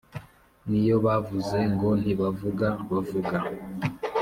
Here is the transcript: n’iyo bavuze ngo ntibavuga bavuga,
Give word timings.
n’iyo 0.69 0.97
bavuze 1.05 1.57
ngo 1.73 1.89
ntibavuga 2.01 2.67
bavuga, 2.91 3.37